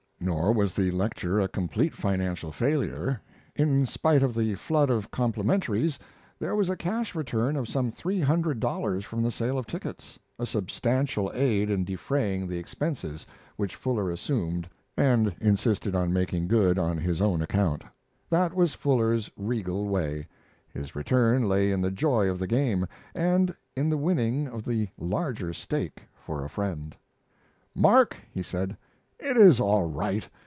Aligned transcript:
Nor 0.23 0.51
was 0.51 0.75
the 0.75 0.91
lecture 0.91 1.39
a 1.39 1.47
complete 1.47 1.95
financial 1.95 2.51
failure. 2.51 3.19
In 3.55 3.87
spite 3.87 4.21
of 4.21 4.35
the 4.35 4.53
flood 4.53 4.91
of 4.91 5.09
complementaries, 5.09 5.97
there 6.37 6.55
was 6.55 6.69
a 6.69 6.75
cash 6.77 7.15
return 7.15 7.55
of 7.55 7.67
some 7.67 7.89
three 7.89 8.19
hundred 8.21 8.59
dollars 8.59 9.03
from 9.03 9.23
the 9.23 9.31
sale 9.31 9.57
of 9.57 9.65
tickets 9.65 10.19
a 10.37 10.45
substantial 10.45 11.31
aid 11.33 11.71
in 11.71 11.83
defraying 11.83 12.47
the 12.47 12.59
expenses 12.59 13.25
which 13.55 13.75
Fuller 13.75 14.11
assumed 14.11 14.69
and 14.95 15.33
insisted 15.41 15.95
on 15.95 16.13
making 16.13 16.47
good 16.47 16.77
on 16.77 16.97
his 16.99 17.19
own 17.19 17.41
account. 17.41 17.81
That 18.29 18.53
was 18.53 18.75
Fuller's 18.75 19.31
regal 19.37 19.87
way; 19.87 20.27
his 20.71 20.95
return 20.95 21.49
lay 21.49 21.71
in 21.71 21.81
the 21.81 21.89
joy 21.89 22.29
of 22.29 22.37
the 22.37 22.45
game, 22.47 22.85
and 23.15 23.55
in 23.75 23.89
the 23.89 23.97
winning 23.97 24.47
of 24.47 24.65
the 24.65 24.87
larger 24.99 25.51
stake 25.51 26.03
for 26.13 26.45
a 26.45 26.49
friend. 26.49 26.95
"Mark," 27.73 28.15
he 28.29 28.43
said, 28.43 28.77
"it 29.23 29.37
is 29.37 29.59
all 29.59 29.85
right. 29.87 30.27